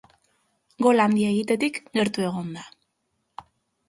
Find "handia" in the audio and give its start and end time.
1.03-1.27